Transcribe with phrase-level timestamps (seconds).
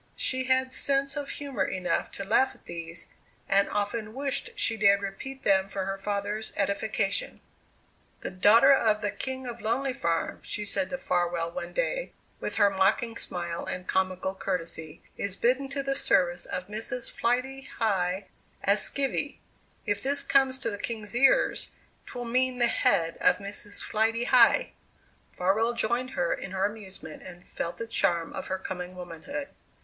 [0.15, 3.09] She had sense of humour enough to laugh at these,
[3.47, 7.39] and often wished she dared repeat them for her father's edification.
[8.21, 12.55] "The daughter of the King of Lonely Farm," she said to Farwell one day with
[12.55, 17.11] her mocking smile and comical courtesy "is bidden to the service of Mrs.
[17.11, 18.25] Flighty High
[18.63, 19.37] as skivvy.
[19.85, 21.73] If this comes to the king's ears,
[22.07, 23.83] 'twill mean the head of Mrs.
[23.83, 24.71] Flighty High!"
[25.37, 29.49] Farwell joined her in her amusement and felt the charm of her coming womanhood.